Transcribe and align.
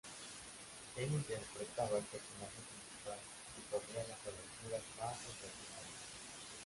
Él 0.95 1.09
interpretaba 1.11 1.95
al 1.97 2.01
personaje 2.05 2.57
principal, 2.73 3.19
que 3.21 3.61
corría 3.69 4.01
las 4.07 4.17
aventuras 4.25 4.81
más 4.99 5.15
sensacionales. 5.15 6.01